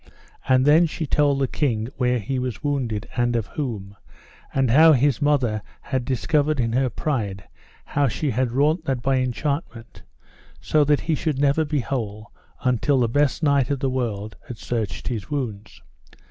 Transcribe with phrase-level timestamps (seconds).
[0.49, 3.95] And then she told the king where he was wounded, and of whom;
[4.51, 7.43] and how his mother had discovered in her pride
[7.85, 10.01] how she had wrought that by enchantment,
[10.59, 12.31] so that he should never be whole
[12.63, 15.83] until the best knight of the world had searched his wounds.